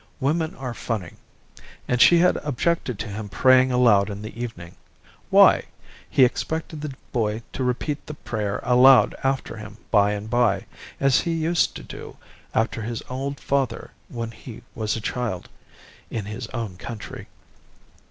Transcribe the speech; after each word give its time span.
Women 0.19 0.55
are 0.55 0.73
funny. 0.73 1.13
And 1.87 2.01
she 2.01 2.17
had 2.17 2.37
objected 2.37 2.97
to 2.97 3.07
him 3.07 3.29
praying 3.29 3.71
aloud 3.71 4.09
in 4.09 4.23
the 4.23 4.35
evening. 4.41 4.73
Why? 5.29 5.65
He 6.09 6.25
expected 6.25 6.81
the 6.81 6.95
boy 7.11 7.43
to 7.53 7.63
repeat 7.63 8.07
the 8.07 8.15
prayer 8.15 8.59
aloud 8.63 9.13
after 9.23 9.55
him 9.57 9.77
by 9.91 10.13
and 10.13 10.27
by, 10.27 10.65
as 10.99 11.19
he 11.19 11.33
used 11.35 11.75
to 11.75 11.83
do 11.83 12.17
after 12.55 12.81
his 12.81 13.03
old 13.11 13.39
father 13.39 13.91
when 14.09 14.31
he 14.31 14.63
was 14.73 14.95
a 14.95 15.01
child 15.01 15.49
in 16.09 16.25
his 16.25 16.47
own 16.47 16.77
country. 16.77 17.27